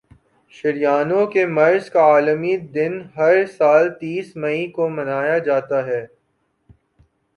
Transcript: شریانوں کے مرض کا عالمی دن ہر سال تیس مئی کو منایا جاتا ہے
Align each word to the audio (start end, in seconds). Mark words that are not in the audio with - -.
شریانوں 0.53 1.25
کے 1.33 1.45
مرض 1.47 1.89
کا 1.89 2.05
عالمی 2.13 2.55
دن 2.75 2.99
ہر 3.17 3.45
سال 3.47 3.89
تیس 3.99 4.35
مئی 4.35 4.65
کو 4.71 4.89
منایا 4.89 5.37
جاتا 5.47 5.85
ہے 5.85 6.05